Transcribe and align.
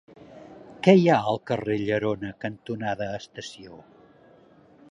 Què 0.85 0.95
hi 0.99 1.03
ha 1.09 1.17
al 1.31 1.37
carrer 1.51 1.75
Llerona 1.81 2.31
cantonada 2.45 3.11
Estació? 3.19 3.79